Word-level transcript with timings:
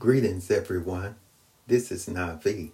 Greetings, 0.00 0.50
everyone. 0.50 1.16
This 1.66 1.92
is 1.92 2.06
Navi, 2.06 2.70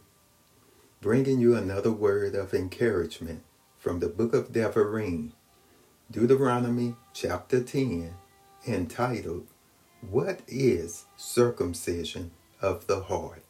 bringing 1.01 1.41
you 1.41 1.57
another 1.57 1.91
word 1.91 2.37
of 2.37 2.55
encouragement 2.55 3.43
from 3.77 3.99
the 3.99 4.07
book 4.07 4.33
of 4.33 4.53
Devarim, 4.53 5.33
Deuteronomy 6.09 6.95
chapter 7.13 7.61
10, 7.65 8.15
entitled, 8.65 9.49
What 10.09 10.39
is 10.47 11.07
Circumcision 11.17 12.31
of 12.63 12.87
the 12.87 13.01
Heart? 13.01 13.43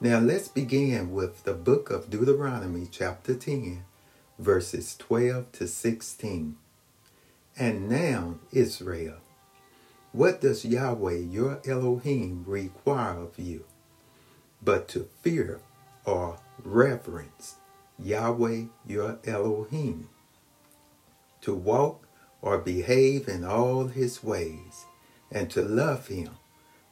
Now 0.00 0.20
let's 0.20 0.48
begin 0.48 1.12
with 1.12 1.44
the 1.44 1.52
book 1.52 1.90
of 1.90 2.08
Deuteronomy 2.08 2.88
chapter 2.90 3.34
10, 3.34 3.84
verses 4.38 4.96
12 4.96 5.52
to 5.52 5.68
16. 5.68 6.56
And 7.58 7.90
now, 7.90 8.36
Israel, 8.52 9.16
what 10.12 10.40
does 10.40 10.64
Yahweh 10.64 11.18
your 11.18 11.60
Elohim 11.66 12.44
require 12.46 13.18
of 13.18 13.38
you? 13.38 13.64
But 14.62 14.88
to 14.88 15.08
fear 15.22 15.60
or 16.04 16.38
reverence 16.64 17.56
Yahweh 17.98 18.64
your 18.86 19.18
Elohim, 19.24 20.08
to 21.42 21.54
walk 21.54 22.06
or 22.40 22.58
behave 22.58 23.28
in 23.28 23.44
all 23.44 23.88
his 23.88 24.22
ways, 24.22 24.86
and 25.30 25.50
to 25.50 25.62
love 25.62 26.08
him, 26.08 26.30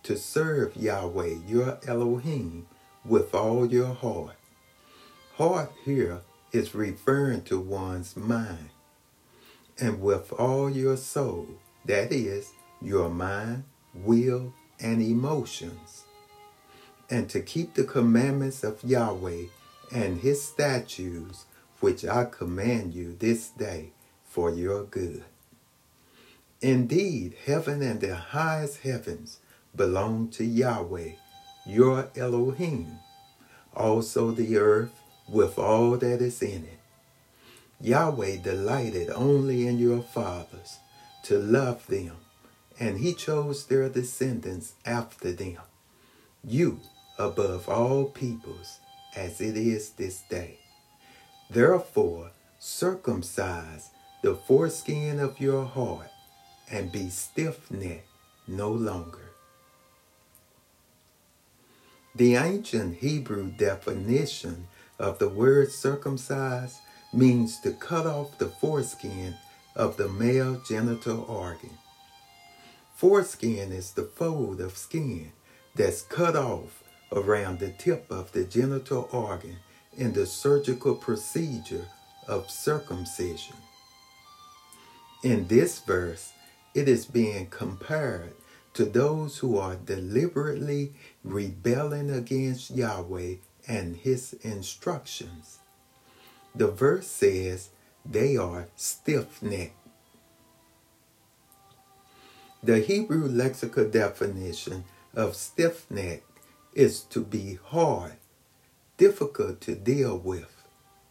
to 0.03 0.17
serve 0.17 0.77
Yahweh 0.77 1.37
your 1.47 1.79
Elohim 1.87 2.67
with 3.05 3.35
all 3.35 3.67
your 3.67 3.95
heart. 3.95 4.37
Heart 5.37 5.73
here 5.85 6.21
is 6.53 6.75
referring 6.75 7.43
to 7.43 7.61
one's 7.61 8.17
mind 8.17 8.71
and 9.79 10.01
with 10.01 10.33
all 10.33 10.71
your 10.71 10.97
soul, 10.97 11.47
that 11.85 12.13
is, 12.13 12.53
your 12.81 13.09
mind, 13.09 13.65
will, 13.95 14.53
and 14.81 15.03
emotions, 15.03 16.05
and 17.09 17.29
to 17.31 17.41
keep 17.41 17.75
the 17.75 17.85
commandments 17.85 18.63
of 18.65 18.83
Yahweh 18.85 19.45
and 19.93 20.21
his 20.21 20.43
statutes, 20.43 21.47
which 21.81 22.05
I 22.05 22.25
command 22.25 22.95
you 22.95 23.17
this 23.19 23.49
day 23.49 23.91
for 24.25 24.51
your 24.51 24.85
good. 24.85 25.25
Indeed, 26.61 27.35
heaven 27.47 27.83
and 27.83 28.01
the 28.01 28.17
highest 28.17 28.81
heavens 28.81 29.39
belong 29.75 30.29
to 30.31 30.45
Yahweh, 30.45 31.13
your 31.67 32.09
Elohim, 32.17 32.99
also 33.75 34.31
the 34.31 34.57
earth 34.57 35.01
with 35.29 35.59
all 35.59 35.97
that 35.99 36.21
is 36.21 36.43
in 36.43 36.65
it 36.65 36.77
Yahweh 37.81 38.39
delighted 38.39 39.11
only 39.11 39.67
in 39.67 39.79
your 39.79 40.01
fathers 40.01 40.79
to 41.23 41.39
love 41.39 41.87
them, 41.89 42.17
and 42.79 42.99
he 42.99 43.15
chose 43.15 43.67
their 43.67 43.89
descendants 43.89 44.75
after 44.85 45.33
them, 45.33 45.59
you 46.45 46.81
above 47.19 47.69
all 47.69 48.05
peoples, 48.05 48.81
as 49.17 49.41
it 49.41 49.57
is 49.57 49.91
this 49.91 50.23
day. 50.29 50.59
Therefore, 51.49 52.31
circumcise 52.59 53.91
the 54.23 54.35
foreskin 54.35 55.21
of 55.21 55.41
your 55.41 55.65
heart, 55.65 56.11
and 56.71 56.91
be 56.91 57.09
stiff 57.09 57.71
necked 57.71 58.09
no 58.49 58.71
longer. 58.71 59.31
The 62.15 62.35
ancient 62.35 62.97
Hebrew 62.97 63.51
definition 63.51 64.69
of 64.99 65.19
the 65.19 65.29
word 65.29 65.71
circumcise 65.71 66.79
means 67.13 67.61
to 67.61 67.73
cut 67.73 68.07
off 68.07 68.39
the 68.39 68.49
foreskin 68.49 69.35
of 69.75 69.97
the 69.97 70.09
male 70.09 70.61
genital 70.67 71.25
organ. 71.29 71.79
Foreskin 72.97 73.73
is 73.73 73.93
the 73.93 74.05
fold 74.05 74.59
of 74.59 74.79
skin 74.79 75.33
that's 75.75 76.01
cut 76.01 76.35
off 76.35 76.83
around 77.13 77.59
the 77.59 77.71
tip 77.73 78.11
of 78.11 78.33
the 78.33 78.45
genital 78.45 79.07
organ 79.13 79.59
in 79.99 80.15
the 80.15 80.25
surgical 80.25 80.95
procedure 80.95 81.87
of 82.27 82.51
circumcision. 82.51 83.57
In 85.23 85.47
this 85.49 85.79
verse, 85.81 86.33
it 86.75 86.89
is 86.89 87.05
being 87.05 87.49
compared 87.49 88.33
to 88.73 88.87
those 88.87 89.39
who 89.39 89.59
are 89.59 89.77
deliberately 89.77 90.95
rebelling 91.23 92.11
against 92.11 92.71
Yahweh 92.71 93.35
and 93.69 93.97
his 93.97 94.33
instructions. 94.41 95.59
The 96.55 96.69
verse 96.69 97.09
says 97.09 97.69
they 98.07 98.39
are 98.39 98.69
stiff 98.75 99.43
necked. 99.43 99.86
The 102.67 102.81
Hebrew 102.81 103.29
lexical 103.29 103.89
definition 103.89 104.83
of 105.15 105.37
stiff 105.37 105.89
necked 105.89 106.41
is 106.75 107.03
to 107.03 107.21
be 107.21 107.61
hard, 107.63 108.17
difficult 108.97 109.61
to 109.61 109.77
deal 109.77 110.19
with, 110.19 110.65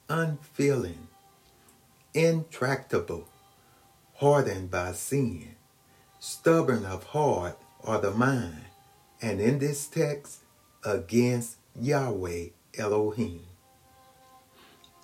unfeeling, 0.10 1.08
intractable, 2.14 3.30
hardened 4.16 4.70
by 4.70 4.92
sin, 4.92 5.56
stubborn 6.20 6.84
of 6.86 7.06
heart 7.06 7.58
or 7.80 8.00
the 8.00 8.12
mind, 8.12 8.66
and 9.22 9.40
in 9.40 9.60
this 9.60 9.88
text, 9.88 10.40
against 10.84 11.56
Yahweh 11.80 12.48
Elohim. 12.78 13.46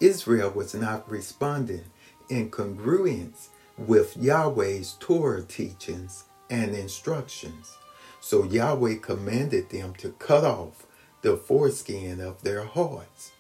Israel 0.02 0.52
was 0.52 0.74
not 0.74 1.10
responding 1.10 1.86
in 2.30 2.52
congruence 2.52 3.48
with 3.78 4.18
Yahweh's 4.18 4.98
Torah 5.00 5.44
teachings 5.44 6.26
and 6.52 6.76
instructions. 6.76 7.76
So 8.20 8.44
Yahweh 8.44 8.98
commanded 9.02 9.72
them 9.72 9.96
to 9.96 10.12
cut 10.20 10.44
off 10.44 10.86
the 11.24 11.36
foreskin 11.36 12.22
of 12.22 12.44
their 12.44 12.64
hearts. 12.64 13.32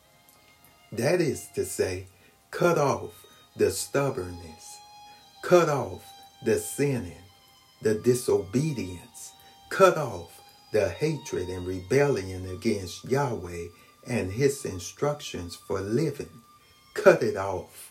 That 0.92 1.22
is 1.22 1.48
to 1.54 1.66
say, 1.66 2.08
cut 2.50 2.80
off 2.80 3.12
the 3.56 3.70
stubbornness, 3.70 4.78
cut 5.44 5.70
off 5.70 6.04
the 6.44 6.58
sinning, 6.58 7.24
the 7.84 7.94
disobedience, 7.94 9.34
cut 9.70 9.98
off 9.98 10.42
the 10.74 10.90
hatred 10.90 11.50
and 11.50 11.68
rebellion 11.68 12.50
against 12.50 13.06
Yahweh 13.06 13.68
and 14.08 14.32
his 14.32 14.66
instructions 14.66 15.56
for 15.56 15.80
living 15.80 16.42
cut 16.94 17.24
it 17.24 17.38
off. 17.38 17.91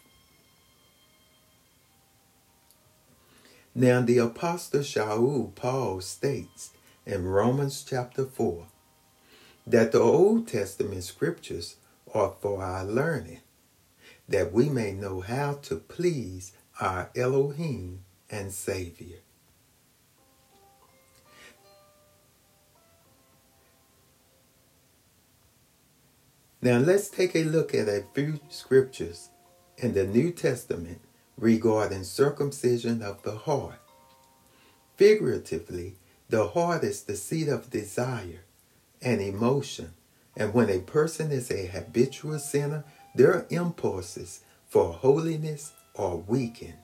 Now, 3.74 4.00
the 4.00 4.18
Apostle 4.18 4.80
Shaul 4.80 5.54
Paul 5.54 6.00
states 6.00 6.72
in 7.06 7.24
Romans 7.24 7.84
chapter 7.88 8.24
4 8.24 8.66
that 9.64 9.92
the 9.92 10.00
Old 10.00 10.48
Testament 10.48 11.04
scriptures 11.04 11.76
are 12.12 12.34
for 12.40 12.64
our 12.64 12.84
learning, 12.84 13.40
that 14.28 14.52
we 14.52 14.68
may 14.68 14.92
know 14.92 15.20
how 15.20 15.54
to 15.62 15.76
please 15.76 16.52
our 16.80 17.10
Elohim 17.14 18.00
and 18.28 18.50
Savior. 18.52 19.18
Now 26.60 26.78
let's 26.78 27.08
take 27.08 27.36
a 27.36 27.44
look 27.44 27.72
at 27.72 27.88
a 27.88 28.04
few 28.14 28.40
scriptures 28.48 29.30
in 29.78 29.94
the 29.94 30.06
New 30.06 30.32
Testament 30.32 31.00
regarding 31.40 32.04
circumcision 32.04 33.02
of 33.02 33.22
the 33.22 33.34
heart. 33.34 33.80
Figuratively, 34.96 35.96
the 36.28 36.48
heart 36.48 36.84
is 36.84 37.02
the 37.02 37.16
seat 37.16 37.48
of 37.48 37.70
desire 37.70 38.42
and 39.02 39.20
emotion, 39.20 39.94
and 40.36 40.52
when 40.52 40.68
a 40.68 40.80
person 40.80 41.32
is 41.32 41.50
a 41.50 41.66
habitual 41.66 42.38
sinner, 42.38 42.84
their 43.14 43.46
impulses 43.50 44.42
for 44.68 44.92
holiness 44.92 45.72
are 45.96 46.16
weakened. 46.16 46.74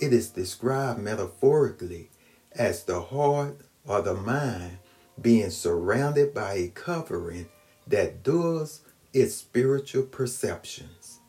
It 0.00 0.12
is 0.12 0.30
described 0.30 1.00
metaphorically 1.00 2.10
as 2.50 2.84
the 2.84 3.00
heart 3.00 3.60
or 3.86 4.02
the 4.02 4.14
mind 4.14 4.78
being 5.20 5.50
surrounded 5.50 6.34
by 6.34 6.54
a 6.54 6.68
covering 6.68 7.46
that 7.86 8.22
dulls 8.22 8.80
its 9.12 9.34
spiritual 9.36 10.02
perceptions. 10.02 11.20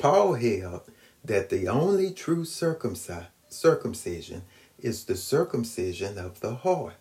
Paul 0.00 0.32
held 0.32 0.90
that 1.22 1.50
the 1.50 1.68
only 1.68 2.10
true 2.10 2.46
circumcision 2.46 3.26
is 4.78 5.04
the 5.04 5.14
circumcision 5.14 6.16
of 6.16 6.40
the 6.40 6.54
heart. 6.54 6.94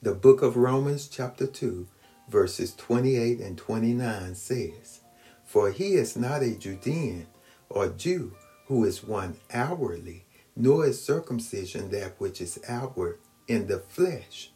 The 0.00 0.14
book 0.14 0.40
of 0.40 0.56
Romans, 0.56 1.06
chapter 1.06 1.46
2, 1.46 1.86
verses 2.30 2.74
28 2.74 3.40
and 3.40 3.58
29 3.58 4.34
says, 4.36 5.00
For 5.44 5.70
he 5.70 5.96
is 5.96 6.16
not 6.16 6.42
a 6.42 6.54
Judean 6.54 7.26
or 7.68 7.88
Jew 7.90 8.32
who 8.68 8.82
is 8.86 9.04
one 9.04 9.36
outwardly, 9.52 10.24
nor 10.56 10.86
is 10.86 11.04
circumcision 11.04 11.90
that 11.90 12.18
which 12.18 12.40
is 12.40 12.58
outward 12.68 13.18
in 13.46 13.66
the 13.66 13.80
flesh, 13.80 14.50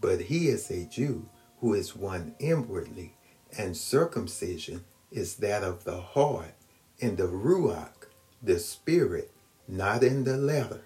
but 0.00 0.22
he 0.22 0.48
is 0.48 0.70
a 0.70 0.86
Jew 0.86 1.28
who 1.60 1.74
is 1.74 1.94
one 1.94 2.34
inwardly, 2.38 3.16
and 3.58 3.76
circumcision 3.76 4.86
is 5.12 5.36
that 5.36 5.62
of 5.62 5.84
the 5.84 6.00
heart, 6.00 6.54
in 6.98 7.16
the 7.16 7.28
Ruach, 7.28 8.08
the 8.42 8.58
Spirit, 8.58 9.30
not 9.68 10.02
in 10.02 10.24
the 10.24 10.36
letter, 10.36 10.82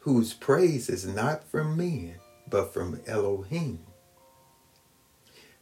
whose 0.00 0.34
praise 0.34 0.88
is 0.88 1.06
not 1.06 1.44
from 1.44 1.76
men, 1.76 2.16
but 2.48 2.72
from 2.72 3.00
Elohim. 3.06 3.80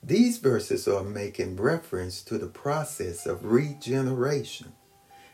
These 0.02 0.38
verses 0.38 0.87
are 0.87 1.02
making 1.02 1.56
reference 1.56 2.23
to 2.23 2.38
the 2.38 2.46
process 2.46 3.26
of 3.26 3.44
regeneration, 3.44 4.73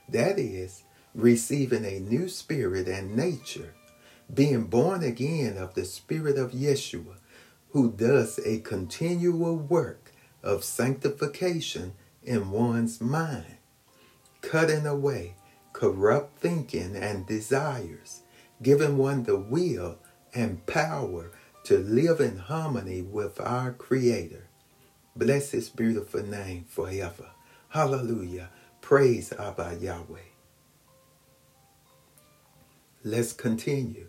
that 0.09 0.39
is, 0.39 0.85
receiving 1.15 1.85
a 1.85 2.01
new 2.01 2.29
spirit 2.29 2.89
and 2.89 3.15
nature, 3.15 3.75
being 4.33 4.65
born 4.65 5.03
again 5.03 5.59
of 5.59 5.75
the 5.75 5.85
Spirit 5.85 6.39
of 6.39 6.53
Yeshua, 6.53 7.17
who 7.71 7.93
does 7.93 8.41
a 8.47 8.61
continual 8.61 9.57
work 9.57 10.13
of 10.43 10.65
sanctification 10.65 11.93
in 12.25 12.51
one's 12.51 13.01
mind, 13.01 13.57
cutting 14.41 14.87
away 14.87 15.35
corrupt 15.73 16.39
thinking 16.39 16.97
and 16.97 17.27
desires, 17.27 18.23
giving 18.63 18.97
one 18.97 19.25
the 19.25 19.37
will 19.37 19.99
and 20.35 20.65
power 20.67 21.31
to 21.65 21.79
live 21.79 22.21
in 22.21 22.37
harmony 22.37 23.03
with 23.03 23.41
our 23.41 23.73
Creator. 23.73 24.47
Bless 25.17 25.51
His 25.51 25.69
beautiful 25.69 26.23
name 26.23 26.65
forever. 26.69 27.31
Hallelujah. 27.69 28.51
Praise 28.81 29.33
Abba 29.33 29.79
Yahweh. 29.81 30.19
Let's 33.05 33.33
continue. 33.33 34.09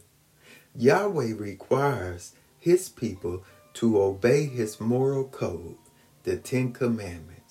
Yahweh 0.76 1.34
requires 1.38 2.34
His 2.60 2.90
people 2.90 3.44
to 3.76 4.02
obey 4.02 4.46
His 4.46 4.80
moral 4.80 5.26
code, 5.26 5.78
the 6.24 6.38
Ten 6.38 6.72
Commandments, 6.74 7.43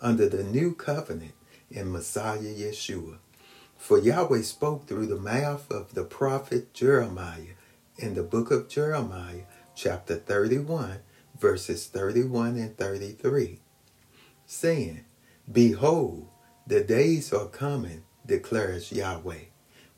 under 0.00 0.28
the 0.28 0.44
new 0.44 0.74
covenant 0.74 1.34
in 1.70 1.92
Messiah 1.92 2.38
Yeshua. 2.40 3.18
For 3.76 3.98
Yahweh 3.98 4.42
spoke 4.42 4.86
through 4.86 5.06
the 5.06 5.16
mouth 5.16 5.70
of 5.70 5.94
the 5.94 6.04
prophet 6.04 6.74
Jeremiah 6.74 7.54
in 7.96 8.14
the 8.14 8.22
book 8.22 8.50
of 8.50 8.68
Jeremiah, 8.68 9.42
chapter 9.74 10.16
31, 10.16 10.98
verses 11.38 11.86
31 11.86 12.56
and 12.56 12.76
33, 12.76 13.60
saying, 14.46 15.04
Behold, 15.50 16.28
the 16.66 16.82
days 16.84 17.32
are 17.32 17.46
coming, 17.46 18.02
declares 18.26 18.92
Yahweh, 18.92 19.46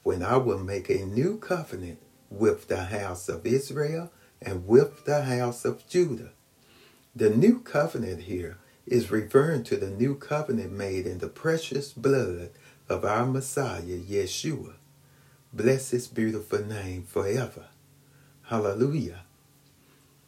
when 0.03 0.23
I 0.23 0.37
will 0.37 0.59
make 0.59 0.89
a 0.89 1.05
new 1.05 1.39
covenant 1.39 1.99
with 2.31 2.69
the 2.69 2.85
house 2.85 3.29
of 3.29 3.47
Israel 3.47 4.13
and 4.41 4.67
with 4.67 5.05
the 5.05 5.23
house 5.23 5.65
of 5.65 5.87
Judah. 5.89 6.31
The 7.15 7.31
new 7.31 7.61
covenant 7.61 8.23
here 8.23 8.59
is 8.91 9.11
referring 9.11 9.63
to 9.63 9.77
the 9.77 9.89
new 9.89 10.17
covenant 10.17 10.73
made 10.73 11.07
in 11.07 11.19
the 11.19 11.29
precious 11.29 11.93
blood 11.93 12.51
of 12.89 13.05
our 13.05 13.25
Messiah, 13.25 13.83
Yeshua. 13.83 14.75
Bless 15.53 15.91
his 15.91 16.09
beautiful 16.09 16.65
name 16.65 17.05
forever. 17.05 17.67
Hallelujah. 18.43 19.21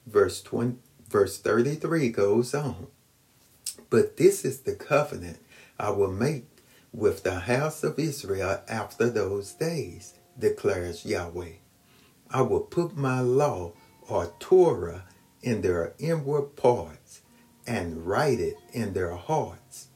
Verse 0.07 0.41
20, 0.43 0.77
verse 1.09 1.39
33 1.39 2.11
goes 2.11 2.55
on. 2.55 2.87
But 3.91 4.17
this 4.17 4.45
is 4.45 4.61
the 4.61 4.77
covenant 4.77 5.39
I 5.79 5.91
will 5.91 6.13
make 6.13 6.47
with 6.93 7.25
the 7.25 7.41
house 7.41 7.83
of 7.83 7.99
Israel 7.99 8.61
after 8.69 9.11
those 9.11 9.53
days, 9.55 10.15
declares 10.39 11.05
Yahweh. 11.05 11.55
I 12.31 12.43
will 12.43 12.61
put 12.61 12.97
my 12.97 13.21
law 13.21 13.73
or 14.09 14.33
Torah 14.39 15.05
in 15.43 15.63
their 15.63 15.95
inward 15.99 16.55
parts 16.55 17.22
and 17.67 18.07
write 18.07 18.41
it 18.41 18.57
in 18.73 18.93
their 18.93 19.15
hearts. 19.15 19.89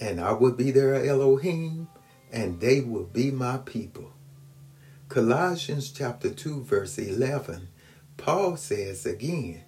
And 0.00 0.20
I 0.20 0.32
will 0.32 0.52
be 0.52 0.70
their 0.70 0.94
Elohim, 0.94 1.88
and 2.32 2.60
they 2.60 2.80
will 2.80 3.04
be 3.04 3.30
my 3.30 3.58
people. 3.58 4.10
Colossians 5.08 5.90
chapter 5.90 6.30
2 6.30 6.64
verse 6.64 6.98
11, 6.98 7.68
Paul 8.16 8.56
says 8.56 9.06
again, 9.06 9.62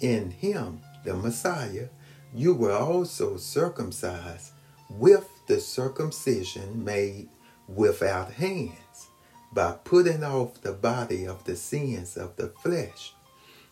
in 0.00 0.30
him, 0.30 0.80
the 1.04 1.14
Messiah, 1.14 1.88
you 2.34 2.54
were 2.54 2.72
also 2.72 3.36
circumcised 3.36 4.52
with 4.88 5.28
the 5.46 5.60
circumcision 5.60 6.84
made 6.84 7.28
without 7.68 8.32
hands, 8.32 9.08
by 9.52 9.72
putting 9.84 10.24
off 10.24 10.60
the 10.62 10.72
body 10.72 11.26
of 11.26 11.44
the 11.44 11.54
sins 11.54 12.16
of 12.16 12.34
the 12.36 12.48
flesh, 12.48 13.14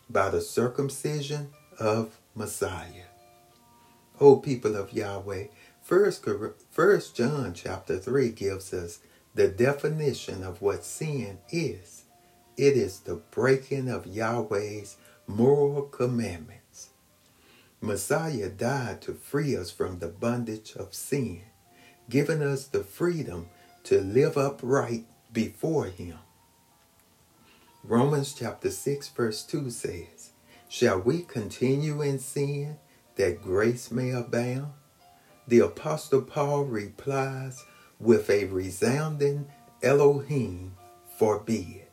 by 0.08 0.28
the 0.28 0.40
circumcision 0.40 1.50
of 1.78 2.19
Messiah. 2.34 3.08
O 4.20 4.36
people 4.36 4.76
of 4.76 4.92
Yahweh, 4.92 5.46
First, 5.82 6.26
First 6.70 7.16
John 7.16 7.52
chapter 7.54 7.98
3 7.98 8.30
gives 8.30 8.72
us 8.72 9.00
the 9.34 9.48
definition 9.48 10.44
of 10.44 10.62
what 10.62 10.84
sin 10.84 11.38
is. 11.50 12.04
It 12.56 12.76
is 12.76 13.00
the 13.00 13.16
breaking 13.16 13.88
of 13.88 14.06
Yahweh's 14.06 14.96
moral 15.26 15.82
commandments. 15.82 16.90
Messiah 17.80 18.50
died 18.50 19.00
to 19.02 19.14
free 19.14 19.56
us 19.56 19.70
from 19.70 19.98
the 19.98 20.08
bondage 20.08 20.76
of 20.76 20.94
sin, 20.94 21.42
giving 22.08 22.42
us 22.42 22.66
the 22.66 22.84
freedom 22.84 23.48
to 23.84 24.00
live 24.00 24.36
upright 24.36 25.06
before 25.32 25.86
him. 25.86 26.18
Romans 27.82 28.34
chapter 28.34 28.70
6 28.70 29.08
verse 29.08 29.42
2 29.44 29.70
says, 29.70 30.29
Shall 30.70 31.00
we 31.00 31.22
continue 31.22 32.00
in 32.00 32.20
sin 32.20 32.78
that 33.16 33.42
grace 33.42 33.90
may 33.90 34.12
abound? 34.12 34.72
the 35.50 35.58
Apostle 35.58 36.22
Paul 36.22 36.62
replies 36.62 37.64
with 37.98 38.30
a 38.30 38.44
resounding 38.44 39.48
Elohim 39.82 40.76
forbid. 41.18 41.86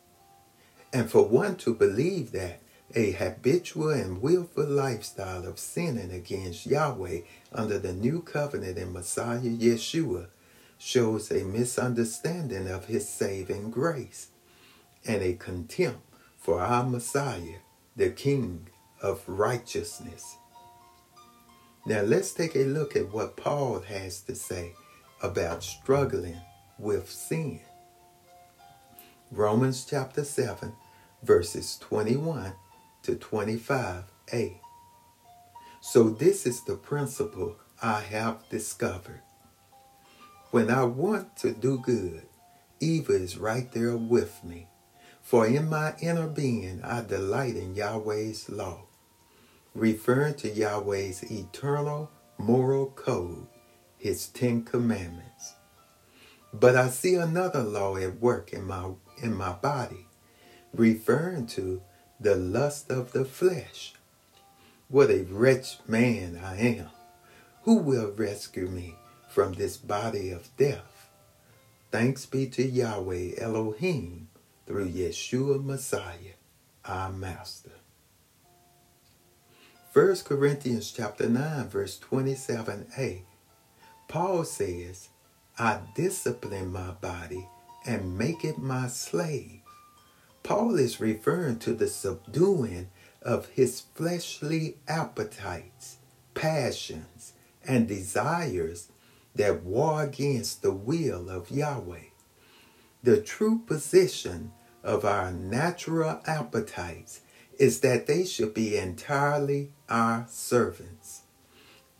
And 0.94 1.10
for 1.10 1.28
one 1.28 1.56
to 1.58 1.74
believe 1.74 2.32
that 2.34 2.62
a 2.94 3.12
habitual 3.14 3.90
and 3.90 4.22
willful 4.22 4.68
lifestyle 4.68 5.48
of 5.48 5.58
sinning 5.58 6.12
against 6.12 6.68
Yahweh 6.68 7.22
under 7.52 7.80
the 7.80 7.94
new 7.94 8.22
covenant 8.22 8.78
in 8.78 8.94
Messiah 8.94 9.40
Yeshua 9.40 10.28
shows 10.78 11.32
a 11.32 11.44
misunderstanding 11.44 12.68
of 12.70 12.86
his 12.86 13.10
saving 13.10 13.72
grace 13.72 14.28
and 15.04 15.24
a 15.24 15.34
contempt 15.34 16.02
for 16.38 16.62
our 16.62 16.88
Messiah, 16.88 17.58
the 17.98 18.12
King 18.12 18.70
of 19.02 19.24
righteousness. 19.28 20.38
Now 21.88 22.02
let's 22.02 22.32
take 22.32 22.56
a 22.56 22.60
look 22.60 22.96
at 22.96 23.12
what 23.12 23.36
Paul 23.36 23.80
has 23.80 24.22
to 24.22 24.36
say 24.36 24.74
about 25.24 25.64
struggling 25.64 26.40
with 26.78 27.10
sin. 27.10 27.60
Romans 29.32 29.84
chapter 29.84 30.24
7, 30.24 30.74
verses 31.24 31.76
21 31.82 32.54
to 33.02 33.16
25a. 33.16 34.60
So 35.82 36.10
this 36.10 36.46
is 36.46 36.64
the 36.64 36.76
principle 36.76 37.56
I 37.82 38.02
have 38.02 38.48
discovered. 38.50 39.22
When 40.52 40.70
I 40.70 40.84
want 40.84 41.36
to 41.38 41.52
do 41.52 41.80
good, 41.80 42.28
evil 42.80 43.16
is 43.16 43.40
right 43.40 43.72
there 43.72 43.98
with 43.98 44.44
me. 44.44 44.68
For 45.28 45.46
in 45.46 45.68
my 45.68 45.94
inner 46.02 46.28
being 46.28 46.82
I 46.86 47.02
delight 47.02 47.58
in 47.58 47.76
Yahweh's 47.76 48.48
law 48.48 48.84
referring 49.76 50.36
to 50.36 50.48
Yahweh's 50.50 51.22
eternal 51.30 52.10
moral 52.38 52.92
code, 52.92 53.46
his 53.98 54.30
Ten 54.30 54.64
Commandments. 54.64 55.56
But 56.54 56.78
I 56.78 56.88
see 56.88 57.16
another 57.16 57.62
law 57.62 57.98
at 57.98 58.22
work 58.22 58.54
in 58.54 58.64
my, 58.64 58.92
in 59.22 59.36
my 59.36 59.52
body, 59.52 60.08
referring 60.74 61.48
to 61.48 61.82
the 62.22 62.38
lust 62.38 62.90
of 62.90 63.12
the 63.12 63.26
flesh. 63.26 63.96
What 64.88 65.10
a 65.10 65.24
wretched 65.24 65.90
man 65.90 66.40
I 66.42 66.58
am. 66.58 66.90
Who 67.64 67.80
will 67.80 68.12
rescue 68.12 68.70
me 68.70 68.96
from 69.28 69.56
this 69.56 69.76
body 69.76 70.32
of 70.32 70.56
death? 70.56 71.10
Thanks 71.92 72.26
be 72.26 72.48
to 72.48 72.64
Yahweh 72.66 73.32
Elohim 73.38 74.30
through 74.68 74.90
Yeshua 74.90 75.64
Messiah, 75.64 76.36
our 76.84 77.10
Master. 77.12 77.72
1 79.94 80.16
Corinthians 80.26 80.92
chapter 80.92 81.30
9 81.30 81.70
verse 81.70 81.98
27a. 82.00 83.22
Paul 84.10 84.44
says, 84.44 85.10
I 85.58 85.80
discipline 85.96 86.72
my 86.72 86.92
body 86.92 87.48
and 87.86 88.18
make 88.18 88.44
it 88.44 88.58
my 88.60 88.88
slave. 88.88 89.62
Paul 90.44 90.76
is 90.76 91.00
referring 91.00 91.60
to 91.60 91.74
the 91.74 91.88
subduing 91.88 92.90
of 93.22 93.48
his 93.50 93.82
fleshly 93.96 94.78
appetites, 94.88 95.98
passions, 96.34 97.34
and 97.66 97.88
desires 97.88 98.90
that 99.36 99.64
war 99.64 100.04
against 100.04 100.62
the 100.62 100.72
will 100.72 101.30
of 101.30 101.50
Yahweh. 101.50 102.12
The 103.04 103.22
true 103.22 103.60
position 103.66 104.52
of 104.88 105.04
our 105.04 105.32
natural 105.32 106.22
appetites 106.26 107.20
is 107.60 107.82
that 107.82 108.08
they 108.08 108.24
should 108.24 108.54
be 108.54 108.78
entirely 108.78 109.70
our 109.90 110.26
servants, 110.30 111.24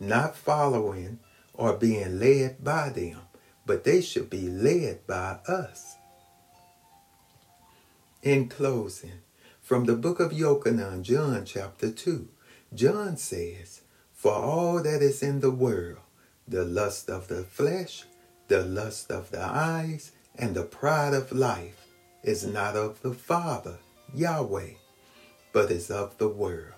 not 0.00 0.34
following 0.34 1.18
or 1.52 1.74
being 1.74 2.18
led 2.18 2.64
by 2.64 2.88
them, 2.88 3.20
but 3.66 3.84
they 3.84 4.00
should 4.00 4.30
be 4.30 4.48
led 4.48 5.06
by 5.06 5.36
us. 5.46 5.96
In 8.22 8.48
closing, 8.48 9.20
from 9.60 9.84
the 9.84 9.94
book 9.94 10.18
of 10.18 10.32
Yochanan, 10.32 11.02
John 11.02 11.44
chapter 11.44 11.90
2, 11.90 12.26
John 12.74 13.18
says, 13.18 13.82
For 14.14 14.32
all 14.32 14.82
that 14.82 15.02
is 15.02 15.22
in 15.22 15.40
the 15.40 15.50
world, 15.50 15.98
the 16.46 16.64
lust 16.64 17.10
of 17.10 17.28
the 17.28 17.42
flesh, 17.42 18.04
the 18.48 18.64
lust 18.64 19.10
of 19.10 19.30
the 19.30 19.42
eyes, 19.42 20.12
and 20.34 20.54
the 20.54 20.62
pride 20.62 21.12
of 21.12 21.32
life 21.32 21.87
is 22.22 22.46
not 22.46 22.76
of 22.76 23.00
the 23.02 23.14
Father, 23.14 23.78
Yahweh, 24.14 24.72
but 25.52 25.70
is 25.70 25.90
of 25.90 26.18
the 26.18 26.28
world. 26.28 26.74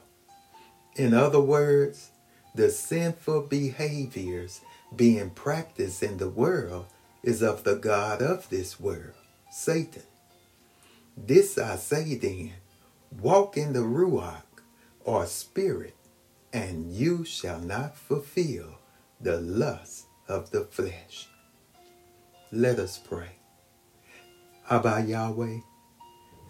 In 0.96 1.14
other 1.14 1.40
words, 1.40 2.10
the 2.54 2.70
sinful 2.70 3.42
behaviors 3.42 4.60
being 4.94 5.30
practiced 5.30 6.02
in 6.02 6.18
the 6.18 6.28
world 6.28 6.86
is 7.22 7.42
of 7.42 7.64
the 7.64 7.76
God 7.76 8.22
of 8.22 8.48
this 8.50 8.80
world, 8.80 9.14
Satan. 9.50 10.02
This 11.16 11.58
I 11.58 11.76
say 11.76 12.14
then, 12.14 12.52
walk 13.20 13.56
in 13.56 13.72
the 13.72 13.80
Ruach, 13.80 14.42
or 15.04 15.26
Spirit, 15.26 15.96
and 16.52 16.92
you 16.92 17.24
shall 17.24 17.60
not 17.60 17.96
fulfill 17.96 18.78
the 19.20 19.40
lust 19.40 20.06
of 20.28 20.50
the 20.50 20.64
flesh. 20.64 21.28
Let 22.52 22.78
us 22.78 22.98
pray. 22.98 23.39
Abba 24.72 25.04
Yahweh, 25.04 25.58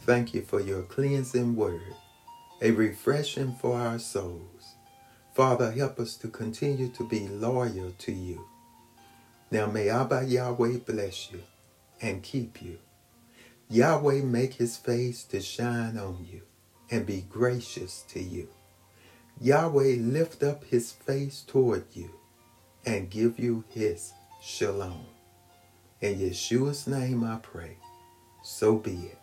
thank 0.01 0.35
you 0.35 0.43
for 0.43 0.61
your 0.61 0.83
cleansing 0.83 1.57
word, 1.57 1.95
a 2.61 2.71
refreshing 2.71 3.55
for 3.55 3.81
our 3.81 3.99
souls. 3.99 4.75
Father, 5.35 5.71
help 5.71 5.99
us 5.99 6.17
to 6.17 6.29
continue 6.29 6.91
to 6.91 7.09
be 7.09 7.29
loyal 7.29 7.95
to 7.97 8.13
you. 8.13 8.45
Now 9.51 9.69
may 9.69 9.89
Abba 9.89 10.27
Yahweh 10.27 10.81
bless 10.87 11.33
you 11.33 11.43
and 12.03 12.23
keep 12.23 12.61
you. 12.61 12.79
Yahweh 13.71 14.21
make 14.21 14.53
his 14.53 14.77
face 14.77 15.25
to 15.25 15.41
shine 15.41 15.97
on 15.97 16.27
you 16.31 16.43
and 16.91 17.07
be 17.07 17.23
gracious 17.23 18.05
to 18.11 18.21
you. 18.23 18.49
Yahweh 19.41 19.97
lift 19.99 20.43
up 20.43 20.65
his 20.65 20.93
face 20.93 21.43
toward 21.47 21.85
you 21.95 22.11
and 22.85 23.09
give 23.09 23.39
you 23.39 23.65
his 23.71 24.13
shalom. 24.43 25.07
In 26.03 26.19
Yeshua's 26.19 26.87
name 26.87 27.25
I 27.25 27.37
pray. 27.37 27.79
So 28.43 28.77
be 28.77 28.93
it. 28.93 29.19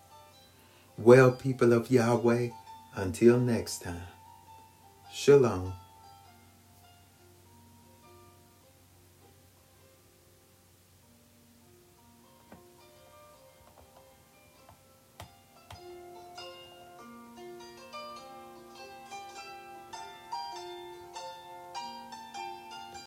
Well, 0.98 1.32
people 1.32 1.74
of 1.74 1.92
Yahweh, 1.92 2.50
until 2.96 3.40
next 3.40 3.84
time, 3.84 4.08
shalom. 5.12 5.74